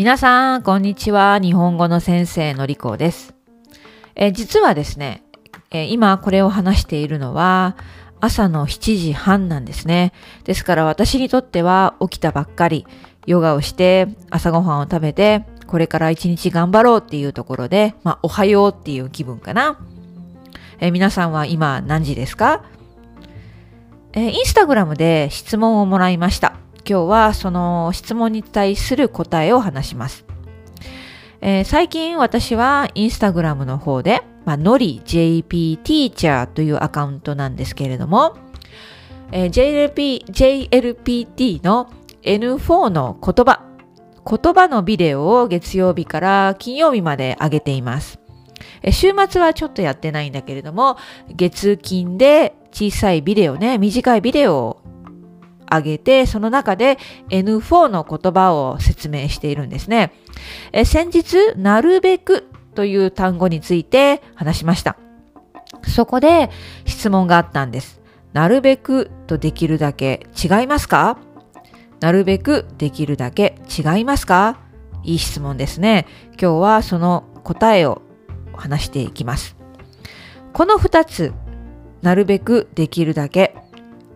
[0.00, 1.38] 皆さん、こんにちは。
[1.38, 3.34] 日本語の先生のりこです。
[4.14, 5.22] え実はですね、
[5.70, 7.76] え今これを話しているのは
[8.18, 10.14] 朝の7時半なんですね。
[10.44, 12.86] ですから私にとっては起きたばっかり、
[13.26, 19.78] ヨガをして朝ごはんを食べて、これから一日頑張ろうっていうところで、まあ、おはようっていう気分かな。
[20.78, 22.64] え皆さんは今何時ですか？
[24.14, 26.54] えインスタグラムで質問をもらいました。
[26.88, 30.24] 今日はその質問に対する答えを話します。
[31.40, 38.36] えー、最近私はインスタグラムの方で、まあ、のり JP Teacher というアカウントなんですけれども、
[39.32, 41.90] えー、JLP、JLPT の
[42.22, 43.64] N4 の言葉、
[44.28, 48.20] 言葉のビデオを月曜日から金曜日まで上げています。
[48.82, 50.96] え週末はちょっとやってないんだけれども、
[51.28, 54.79] 月金で小さいビデオね、短いビデオを
[55.70, 56.98] 上げて、その中で
[57.30, 60.12] N4 の言葉を説明しているんですね。
[60.72, 64.96] え先日、なるべくという単語について話しました。
[65.86, 66.50] そこで
[66.84, 68.00] 質問があったんです。
[68.32, 71.18] なるべくとできるだけ違いますか？
[72.00, 74.58] なるべくできるだけ違いますか？
[75.02, 76.06] いい質問ですね。
[76.32, 78.02] 今日はその答えを
[78.54, 79.56] 話していきます。
[80.52, 81.32] この二つ、
[82.02, 83.56] なるべくできるだけ、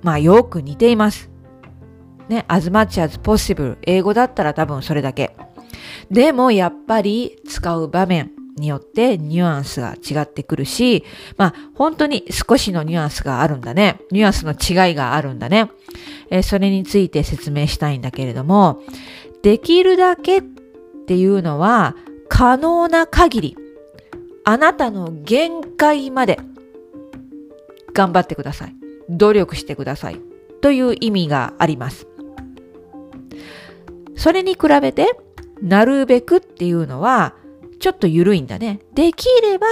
[0.03, 1.31] まあよく似ています。
[2.29, 5.37] ね、as much as possible 英語だったら多分それだけ。
[6.11, 11.05] でもやっぱり使う場面によってニュアンスが違ってくるし、
[11.37, 14.01] まあ本当に少しのニュアンスがあるんだね。
[14.11, 15.71] ニュアンスの違いがあるんだね。
[16.31, 18.83] えー、それについて説明したいんだけれども、
[19.43, 20.43] できるだけっ
[21.07, 21.97] ていうのは
[22.29, 23.57] 可能な限り、
[24.45, 26.39] あなたの限界まで
[27.93, 28.75] 頑張ってください。
[29.09, 30.21] 努力してください。
[30.61, 32.07] という意味があります。
[34.25, 35.19] それに比べて、
[35.61, 37.35] なるべくっていうのは、
[37.79, 38.81] ちょっと緩いんだね。
[38.95, 39.67] できれば、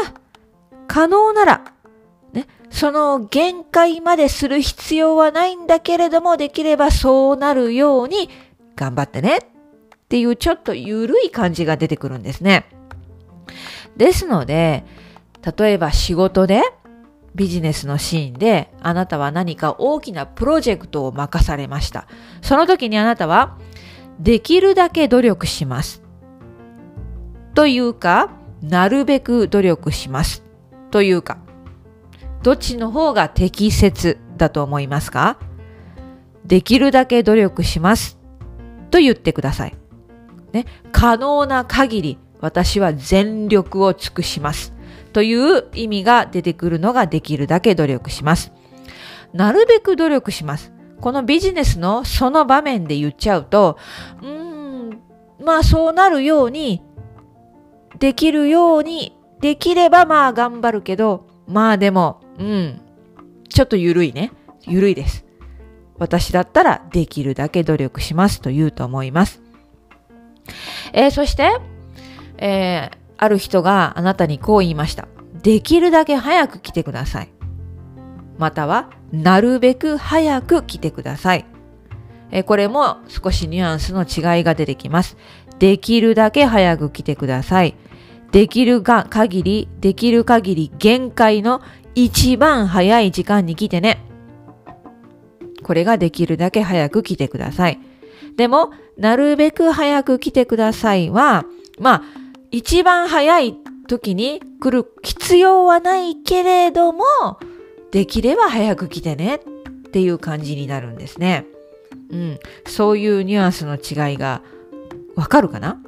[0.86, 1.72] 可能なら、
[2.34, 8.28] ね、その限界までする必要はないんだけれども、できればそうなるように
[8.76, 9.40] 頑張ってねっ
[10.10, 12.66] ていうちょっと緩い感じが出てくるんですね。
[13.96, 14.84] ですので、
[15.56, 16.60] 例えば仕事で
[17.34, 22.06] ビジネスのシーンであなたは何か大きなプロジェクトを任されました。
[22.42, 23.56] その時にあなたは
[24.18, 26.02] できるだけ努力します。
[27.54, 28.30] というか、
[28.62, 30.44] なるべく努力します。
[30.90, 31.38] というか、
[32.42, 35.38] どっちの方が適切だと思いますか？
[36.44, 38.18] できるだけ努力します。
[38.90, 39.74] と言ってください。
[40.52, 44.74] ね、可能な限り私は全力を尽くします。
[45.12, 48.52] という意味が出てくるのができるだけ努力します。
[49.32, 50.71] なるべく努力します。
[51.02, 53.76] このビジネスのその場面で言っちゃうと、
[54.22, 55.00] うーん、
[55.44, 56.80] まあそうなるように、
[57.98, 62.80] できるように、できればまあ頑張るけど、まあでも、うん、
[63.48, 64.30] ちょっと緩いね。
[64.64, 65.24] 緩いです。
[65.98, 69.42] 私だったらできるだけ努力しますと言うと思います。
[70.92, 71.58] えー、そして、
[72.38, 75.08] えー、ある人があなたにこう言いました。
[75.42, 77.31] できるだけ早く来てください。
[78.38, 81.44] または、なるべく早く来てください。
[82.30, 85.16] えこれも少しニュアンスの違いが出てきます。
[85.58, 87.76] できるだけ早く来てください。
[88.32, 91.60] できるが限り、できる限り限界の
[91.94, 94.02] 一番早い時間に来てね。
[95.62, 97.78] これができるだけ早く来てください。
[98.36, 101.44] でも、なるべく早く来てくださいは、
[101.78, 102.02] まあ、
[102.50, 103.56] 一番早い
[103.88, 107.04] 時に来る必要はないけれども、
[107.92, 109.38] できれば早く来てねっ
[109.92, 111.46] ていう感じになるんですね。
[112.10, 112.38] うん。
[112.66, 114.42] そういうニュアンスの違いが
[115.14, 115.78] わかるかな？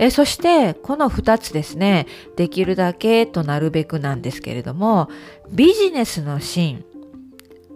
[0.00, 5.10] えそして、この二つですね、できるだけとなるべくなんですけれども、
[5.52, 6.84] ビジネスのシーン、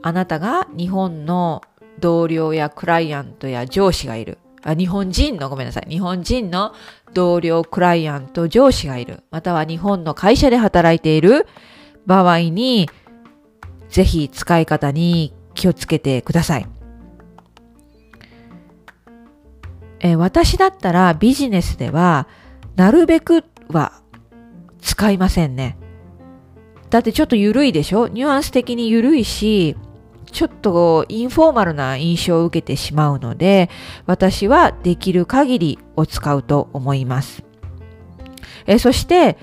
[0.02, 1.60] あなたが日本の
[2.00, 4.38] 同僚やクライアントや上司がいる。
[4.62, 5.86] あ日本人の、ごめんなさい。
[5.90, 6.72] 日本人の
[7.14, 9.22] 同僚、クライアント、上司がいる。
[9.30, 11.46] または日本の会社で働いている
[12.04, 12.90] 場合に、
[13.88, 16.66] ぜひ使い方に気をつけてください。
[20.00, 22.26] え私だったらビジネスでは、
[22.76, 23.92] なるべくは
[24.82, 25.78] 使いませんね。
[26.90, 28.08] だってちょっと緩いでしょ？
[28.08, 29.76] ニュアンス的に緩いし、
[30.34, 33.70] ちょっとインフォーマルな印象を受けてしまうので、
[34.04, 37.44] 私はできる限りを使うと思います。
[38.66, 39.38] えそして、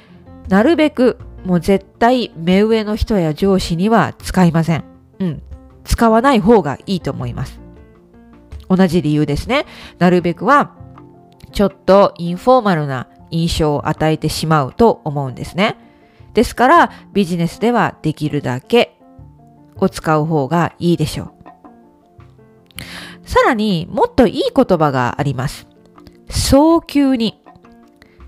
[0.50, 4.84] なるべくもう絶対目上の人や上司には使いません。
[5.20, 5.42] うん。
[5.86, 7.62] 使わない方がいいと思います。
[8.68, 9.66] 同じ理由ですね。
[9.98, 10.76] なるべくは、
[11.54, 15.78] ちょっとインフォーマルな印象を与えてしまうと思うんですね。
[16.34, 19.01] ですから、ビジネスではできるだけ
[19.82, 21.32] を使う方がいいでしょう。
[23.24, 25.68] さらにもっといい言葉があります。
[26.30, 27.42] 早急に。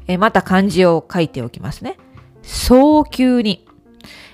[0.05, 1.97] えまた漢字を書いておきますね。
[2.41, 3.65] 早急に。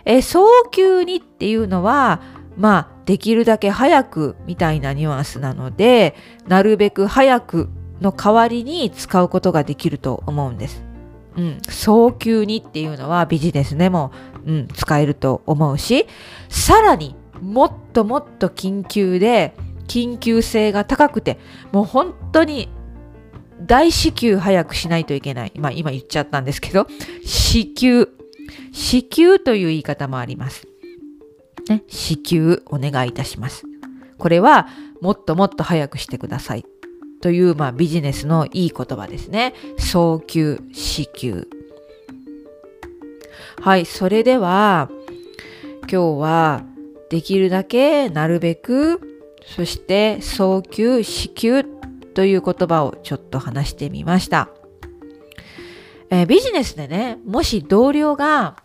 [0.06, 2.22] え早急にっていうのは、
[2.58, 6.16] まあ、できるだけ早くみたいなニュアンスなので、
[6.48, 7.70] なるべく早く
[8.02, 10.84] の代わりに使うことができると思うんです。
[11.38, 14.12] うん、早急にっていうのはビジネスでも、
[14.50, 16.08] うん、使えると思うし、
[16.50, 19.56] さらにもっともっと緊急で、
[19.88, 21.38] 緊急性が高くて、
[21.72, 22.68] もう本当に
[23.62, 25.54] 大至急早くしないといけない。
[25.58, 26.88] まあ今言っちゃったんですけど、
[27.24, 28.10] 至急。
[28.74, 30.68] 至急という言い方もあります。
[31.70, 33.66] ね、至急お願いいたします。
[34.18, 34.68] これは
[35.02, 36.66] もっともっと早くしてください。
[37.22, 39.54] という、まあ、ビジネスのいい言葉ですね。
[39.78, 41.48] 早急、至急。
[43.62, 44.90] はい、それでは、
[45.82, 46.64] 今日は
[47.10, 49.02] できるだけなるべく
[49.46, 51.64] そして早急、至急
[52.14, 54.50] という言葉をちょっと話してみました。
[56.12, 58.58] えー、ビジネスでね、もし同僚が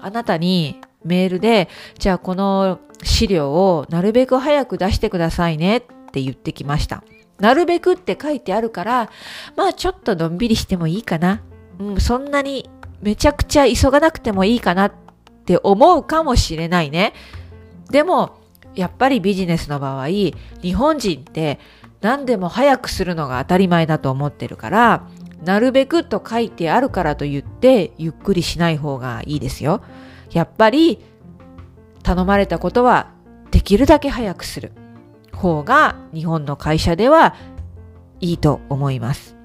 [0.00, 5.82] あなたにメールで、じゃあこの資料をなるべく早く出してくださいねっ
[6.12, 7.04] て言ってきました。
[7.38, 9.10] なるべくって書いてあるから、
[9.56, 11.42] まあちょっとのんびりしてもいいかな。
[11.78, 12.70] うん、そんなに
[13.02, 14.92] めちゃくちゃ急がなくてもいいかなっ
[15.44, 17.12] て思うかもしれないね。
[17.90, 18.38] でも、
[18.74, 20.34] やっぱりビジネスの場合、日
[20.74, 21.60] 本人って
[22.00, 25.08] 何でも早くするのが当たり前だと思ってるから、
[25.44, 29.82] なるべくと書いてあるからと言ってゆっくりしない方がいいですよ。
[30.32, 31.04] やっぱり
[32.02, 33.10] 頼まれたことは
[33.50, 34.72] できるだけ早くする
[35.32, 37.34] 方が日本の会社では
[38.20, 39.36] いいと思います。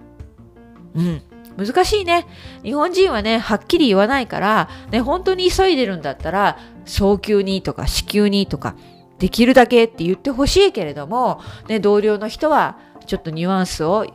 [0.96, 1.22] うん。
[1.57, 2.25] 難しいね。
[2.63, 8.75] 日本人はね、はっきり言わないから、ね、本当に急いでるんだったら、早急にとか、至急にとか、
[9.19, 14.07] できるだけって言ってほしいけれども、ね、同僚の人はちょっとニュアンスを、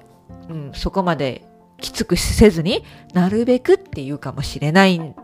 [0.48, 1.46] うん、そこまで
[1.78, 5.14] きつくせずになるべくって言うかもしれないね。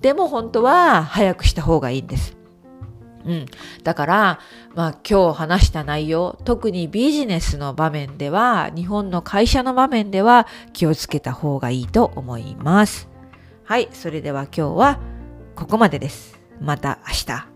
[0.00, 2.36] でも本当は早くした方がいいんです。
[3.26, 3.46] うん。
[3.82, 4.40] だから、
[4.74, 13.08] まあ今日話した内容、特にビジネスの場面では、日本の会社の場面では気をつけた方がいいと思います。
[13.64, 13.88] はい。
[13.92, 14.98] それでは今日は
[15.54, 16.38] ここまでです。
[16.60, 17.53] また明日。